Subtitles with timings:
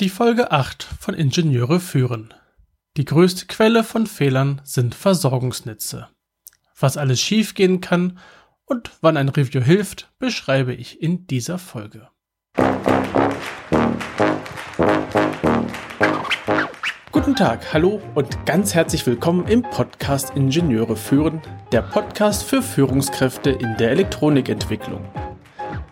[0.00, 2.34] Die Folge 8 von Ingenieure führen.
[2.96, 6.08] Die größte Quelle von Fehlern sind Versorgungsnetze.
[6.76, 8.18] Was alles schiefgehen kann
[8.64, 12.08] und wann ein Review hilft, beschreibe ich in dieser Folge.
[17.12, 21.40] Guten Tag, hallo und ganz herzlich willkommen im Podcast Ingenieure führen,
[21.70, 25.08] der Podcast für Führungskräfte in der Elektronikentwicklung.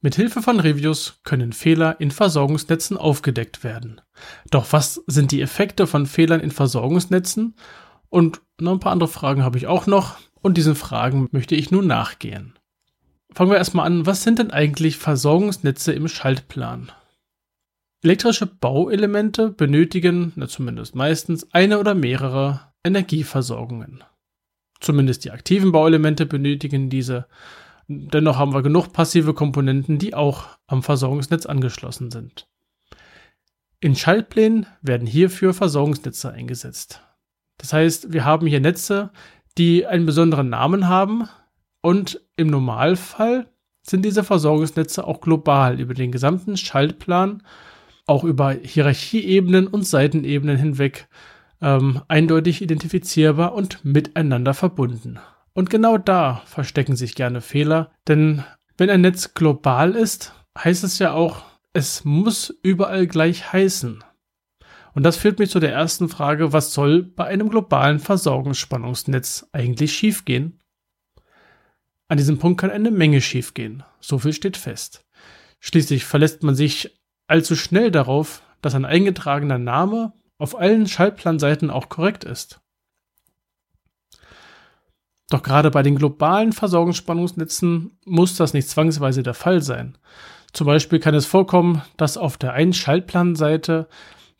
[0.00, 4.00] Mit Hilfe von Reviews können Fehler in Versorgungsnetzen aufgedeckt werden.
[4.50, 7.56] Doch was sind die Effekte von Fehlern in Versorgungsnetzen?
[8.08, 11.72] Und noch ein paar andere Fragen habe ich auch noch und diesen Fragen möchte ich
[11.72, 12.56] nun nachgehen.
[13.32, 16.92] Fangen wir erstmal an, was sind denn eigentlich Versorgungsnetze im Schaltplan?
[18.04, 24.04] Elektrische Bauelemente benötigen, na zumindest meistens, eine oder mehrere Energieversorgungen.
[24.80, 27.26] Zumindest die aktiven Bauelemente benötigen diese
[27.88, 32.46] Dennoch haben wir genug passive Komponenten, die auch am Versorgungsnetz angeschlossen sind.
[33.80, 37.02] In Schaltplänen werden hierfür Versorgungsnetze eingesetzt.
[37.56, 39.10] Das heißt, wir haben hier Netze,
[39.56, 41.28] die einen besonderen Namen haben
[41.80, 43.46] und im Normalfall
[43.82, 47.42] sind diese Versorgungsnetze auch global über den gesamten Schaltplan,
[48.06, 51.08] auch über Hierarchieebenen und Seitenebenen hinweg
[51.62, 55.18] ähm, eindeutig identifizierbar und miteinander verbunden.
[55.58, 58.44] Und genau da verstecken sich gerne Fehler, denn
[58.76, 61.42] wenn ein Netz global ist, heißt es ja auch,
[61.72, 64.04] es muss überall gleich heißen.
[64.94, 69.94] Und das führt mich zu der ersten Frage, was soll bei einem globalen Versorgungsspannungsnetz eigentlich
[69.94, 70.60] schiefgehen?
[72.06, 75.08] An diesem Punkt kann eine Menge schiefgehen, so viel steht fest.
[75.58, 81.88] Schließlich verlässt man sich allzu schnell darauf, dass ein eingetragener Name auf allen Schaltplanseiten auch
[81.88, 82.60] korrekt ist.
[85.30, 89.98] Doch gerade bei den globalen Versorgungsspannungsnetzen muss das nicht zwangsweise der Fall sein.
[90.52, 93.88] Zum Beispiel kann es vorkommen, dass auf der einen Schaltplanseite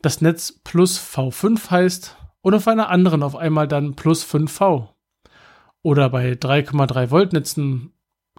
[0.00, 4.88] das Netz plus V5 heißt und auf einer anderen auf einmal dann plus 5V.
[5.82, 7.92] Oder bei 3,3 Volt Netzen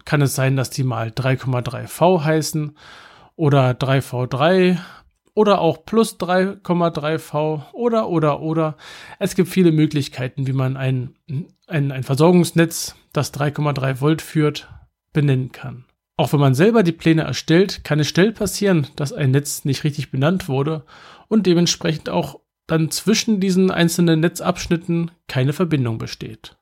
[0.04, 2.76] kann es sein, dass die mal 3,3V heißen
[3.36, 4.78] oder 3V3
[5.40, 8.76] oder auch plus 3,3V oder oder oder.
[9.18, 11.14] Es gibt viele Möglichkeiten, wie man ein,
[11.66, 14.68] ein, ein Versorgungsnetz, das 3,3 Volt führt,
[15.14, 15.86] benennen kann.
[16.18, 19.82] Auch wenn man selber die Pläne erstellt, kann es schnell passieren, dass ein Netz nicht
[19.82, 20.84] richtig benannt wurde
[21.28, 26.58] und dementsprechend auch dann zwischen diesen einzelnen Netzabschnitten keine Verbindung besteht.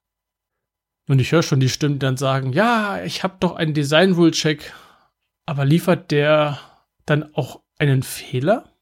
[1.09, 4.13] Und ich höre schon die Stimmen, die dann sagen, ja, ich habe doch einen Design
[4.13, 4.73] Rule Check,
[5.47, 6.61] aber liefert der
[7.07, 8.73] dann auch einen Fehler?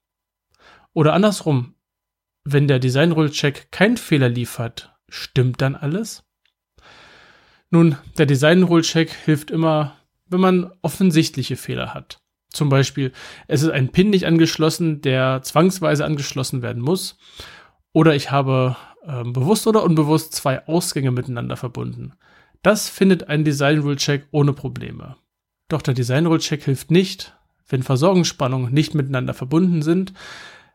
[0.93, 1.75] Oder andersrum,
[2.45, 6.25] wenn der Design Rule Check keinen Fehler liefert, stimmt dann alles?
[7.71, 9.97] Nun, der Design Rule Check hilft immer,
[10.27, 12.21] wenn man offensichtliche Fehler hat.
[12.51, 13.13] Zum Beispiel,
[13.49, 17.19] es ist ein Pin nicht angeschlossen, der zwangsweise angeschlossen werden muss.
[17.93, 22.15] Oder ich habe äh, bewusst oder unbewusst zwei Ausgänge miteinander verbunden.
[22.63, 25.17] Das findet ein Design Rule Check ohne Probleme.
[25.69, 27.37] Doch der Design Rule Check hilft nicht,
[27.69, 30.13] wenn Versorgungsspannungen nicht miteinander verbunden sind.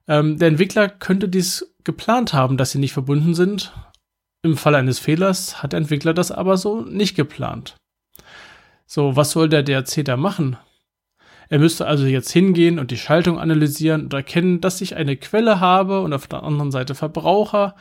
[0.08, 3.74] Ähm, der Entwickler könnte dies geplant haben, dass sie nicht verbunden sind.
[4.44, 7.76] Im Fall eines Fehlers hat der Entwickler das aber so nicht geplant.
[8.86, 10.58] So, was soll der DRC da machen?
[11.50, 15.60] Er müsste also jetzt hingehen und die Schaltung analysieren und erkennen, dass ich eine Quelle
[15.60, 17.76] habe und auf der anderen Seite Verbraucher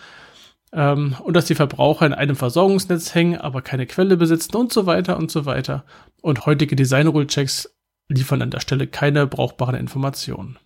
[0.72, 4.86] ähm, und dass die Verbraucher in einem Versorgungsnetz hängen, aber keine Quelle besitzen und so
[4.86, 5.84] weiter und so weiter.
[6.20, 7.72] Und heutige Design Rule Checks
[8.10, 10.58] liefern an der Stelle keine brauchbaren Informationen.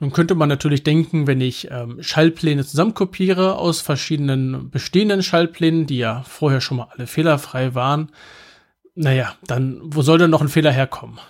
[0.00, 5.98] Nun könnte man natürlich denken, wenn ich ähm, Schallpläne zusammenkopiere aus verschiedenen bestehenden Schallplänen, die
[5.98, 8.10] ja vorher schon mal alle fehlerfrei waren,
[8.94, 11.20] naja, dann wo soll denn noch ein Fehler herkommen?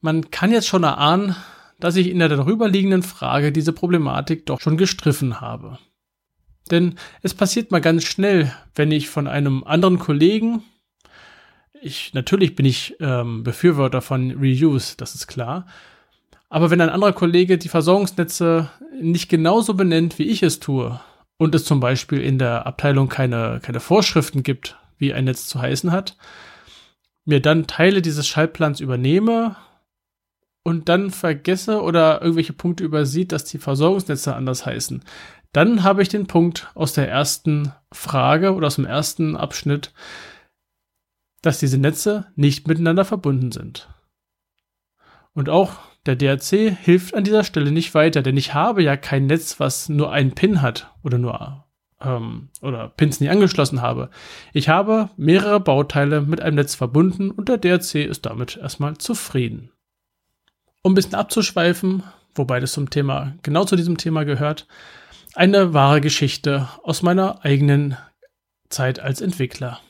[0.00, 1.36] Man kann jetzt schon erahnen,
[1.78, 5.78] dass ich in der darüberliegenden Frage diese Problematik doch schon gestriffen habe.
[6.70, 10.64] Denn es passiert mal ganz schnell, wenn ich von einem anderen Kollegen
[11.82, 15.66] ich, natürlich bin ich ähm, Befürworter von Reuse, das ist klar.
[16.48, 18.70] Aber wenn ein anderer Kollege die Versorgungsnetze
[19.00, 21.00] nicht genauso benennt, wie ich es tue,
[21.42, 25.60] und es zum Beispiel in der Abteilung keine, keine Vorschriften gibt, wie ein Netz zu
[25.60, 26.16] heißen hat,
[27.24, 29.56] mir dann Teile dieses Schaltplans übernehme
[30.62, 35.02] und dann vergesse oder irgendwelche Punkte übersieht, dass die Versorgungsnetze anders heißen,
[35.52, 39.92] dann habe ich den Punkt aus der ersten Frage oder aus dem ersten Abschnitt,
[41.42, 43.88] dass diese Netze nicht miteinander verbunden sind.
[45.34, 45.74] Und auch
[46.06, 49.88] der DRC hilft an dieser Stelle nicht weiter, denn ich habe ja kein Netz, was
[49.88, 51.64] nur einen Pin hat oder nur
[52.00, 54.10] ähm, oder Pins nie angeschlossen habe.
[54.52, 59.70] Ich habe mehrere Bauteile mit einem Netz verbunden und der DRC ist damit erstmal zufrieden.
[60.82, 62.02] Um ein bisschen abzuschweifen,
[62.34, 64.66] wobei das zum Thema, genau zu diesem Thema gehört,
[65.34, 67.96] eine wahre Geschichte aus meiner eigenen
[68.68, 69.80] Zeit als Entwickler.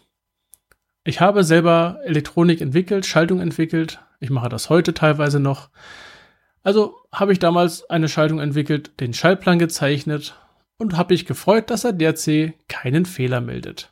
[1.05, 3.99] Ich habe selber Elektronik entwickelt, Schaltung entwickelt.
[4.21, 5.69] Ich mache das heute teilweise noch.
[6.63, 10.37] Also habe ich damals eine Schaltung entwickelt, den Schaltplan gezeichnet
[10.79, 13.91] und habe mich gefreut, dass der DRC keinen Fehler meldet.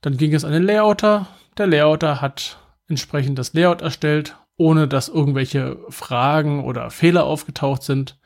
[0.00, 1.26] Dann ging es an den Layouter.
[1.58, 2.58] Der Layouter hat
[2.88, 8.18] entsprechend das Layout erstellt, ohne dass irgendwelche Fragen oder Fehler aufgetaucht sind.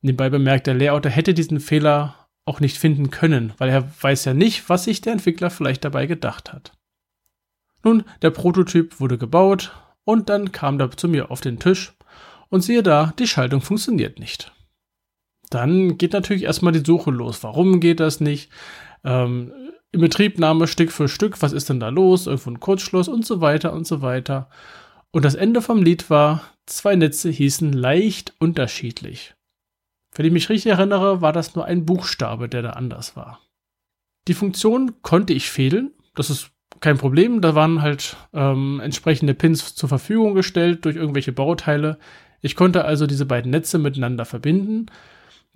[0.00, 2.16] Nebenbei bemerkt, der Layouter hätte diesen Fehler
[2.46, 6.06] auch nicht finden können, weil er weiß ja nicht, was sich der Entwickler vielleicht dabei
[6.06, 6.72] gedacht hat.
[7.82, 9.72] Nun, der Prototyp wurde gebaut
[10.04, 11.92] und dann kam er zu mir auf den Tisch
[12.48, 14.52] und siehe da, die Schaltung funktioniert nicht.
[15.50, 17.42] Dann geht natürlich erstmal die Suche los.
[17.42, 18.50] Warum geht das nicht?
[19.04, 19.52] Ähm,
[19.92, 22.26] in Betriebnahme Stück für Stück, was ist denn da los?
[22.26, 24.48] Irgendwo ein Kurzschluss und so weiter und so weiter.
[25.10, 29.34] Und das Ende vom Lied war, zwei Netze hießen leicht unterschiedlich.
[30.14, 33.40] Wenn ich mich richtig erinnere, war das nur ein Buchstabe, der da anders war.
[34.28, 35.92] Die Funktion konnte ich fehlen.
[36.14, 36.50] Das ist
[36.80, 37.40] kein Problem.
[37.40, 41.98] Da waren halt ähm, entsprechende Pins zur Verfügung gestellt durch irgendwelche Bauteile.
[42.40, 44.86] Ich konnte also diese beiden Netze miteinander verbinden.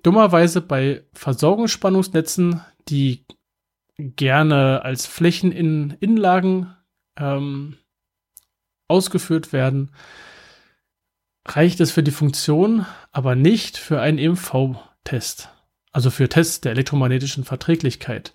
[0.02, 3.24] Dummerweise bei Versorgungsspannungsnetzen, die
[3.96, 6.74] gerne als Flächen in Innenlagen
[7.18, 7.78] ähm,
[8.88, 9.92] ausgeführt werden,
[11.46, 15.48] reicht es für die Funktion, aber nicht für einen EMV-Test,
[15.92, 18.34] also für Tests der elektromagnetischen Verträglichkeit.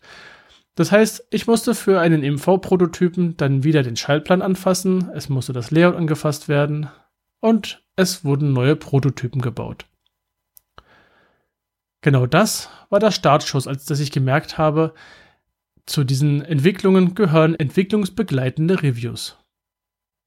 [0.76, 5.72] Das heißt, ich musste für einen EMV-Prototypen dann wieder den Schaltplan anfassen, es musste das
[5.72, 6.90] Layout angefasst werden
[7.42, 9.86] und es wurden neue Prototypen gebaut.
[12.02, 14.94] Genau das war der Startschuss, als dass ich gemerkt habe,
[15.86, 19.38] zu diesen Entwicklungen gehören entwicklungsbegleitende Reviews.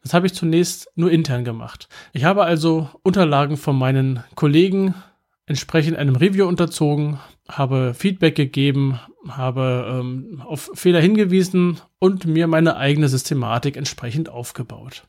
[0.03, 1.89] Das habe ich zunächst nur intern gemacht.
[2.13, 4.95] Ich habe also Unterlagen von meinen Kollegen
[5.47, 8.99] entsprechend einem Review unterzogen, habe Feedback gegeben,
[9.29, 15.07] habe ähm, auf Fehler hingewiesen und mir meine eigene Systematik entsprechend aufgebaut.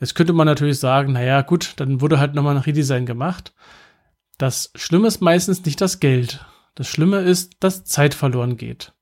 [0.00, 3.54] Jetzt könnte man natürlich sagen, naja, gut, dann wurde halt nochmal ein Redesign gemacht.
[4.38, 6.44] Das Schlimme ist meistens nicht das Geld.
[6.74, 8.94] Das Schlimme ist, dass Zeit verloren geht.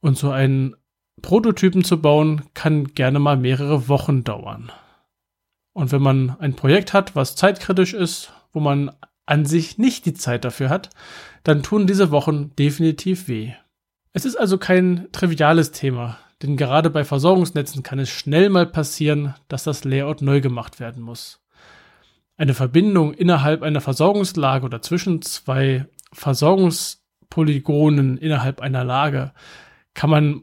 [0.00, 0.74] Und so einen
[1.20, 4.72] Prototypen zu bauen, kann gerne mal mehrere Wochen dauern.
[5.72, 8.90] Und wenn man ein Projekt hat, was zeitkritisch ist, wo man
[9.26, 10.90] an sich nicht die Zeit dafür hat,
[11.42, 13.52] dann tun diese Wochen definitiv weh.
[14.12, 19.34] Es ist also kein triviales Thema, denn gerade bei Versorgungsnetzen kann es schnell mal passieren,
[19.48, 21.42] dass das Layout neu gemacht werden muss.
[22.36, 29.32] Eine Verbindung innerhalb einer Versorgungslage oder zwischen zwei Versorgungspolygonen innerhalb einer Lage
[29.94, 30.42] kann man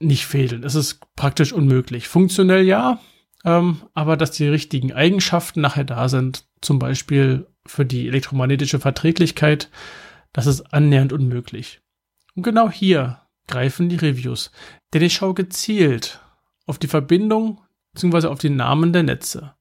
[0.00, 0.62] nicht fehlen.
[0.62, 2.08] Es ist praktisch unmöglich.
[2.08, 3.00] Funktionell ja,
[3.44, 9.70] ähm, aber dass die richtigen Eigenschaften nachher da sind, zum Beispiel für die elektromagnetische Verträglichkeit,
[10.32, 11.80] das ist annähernd unmöglich.
[12.34, 14.50] Und genau hier greifen die Reviews,
[14.92, 16.20] denn ich schaue gezielt
[16.66, 17.60] auf die Verbindung
[17.94, 18.28] bzw.
[18.28, 19.54] auf die Namen der Netze.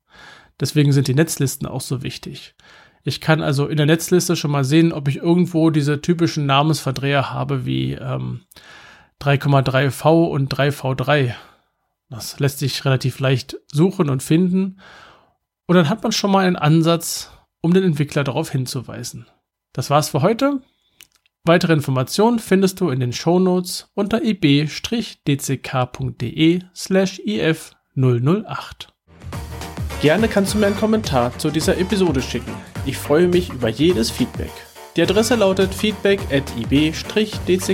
[0.60, 2.56] Deswegen sind die Netzlisten auch so wichtig.
[3.04, 7.32] Ich kann also in der Netzliste schon mal sehen, ob ich irgendwo diese typischen Namensverdreher
[7.32, 8.42] habe wie ähm,
[9.22, 11.34] 3,3V und 3V3.
[12.10, 14.80] Das lässt sich relativ leicht suchen und finden.
[15.68, 17.32] Und dann hat man schon mal einen Ansatz,
[17.68, 19.28] um den Entwickler darauf hinzuweisen.
[19.74, 20.62] Das war's für heute.
[21.44, 25.20] Weitere Informationen findest du in den Shownotes unter ib-dck.de
[26.74, 28.88] slash if008.
[30.02, 32.54] Gerne kannst du mir einen Kommentar zu dieser Episode schicken.
[32.86, 34.52] Ich freue mich über jedes Feedback.
[34.96, 37.68] Die Adresse lautet feedback at ib-dck.de.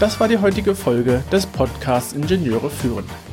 [0.00, 3.04] Das war die heutige Folge des Podcasts Ingenieure führen.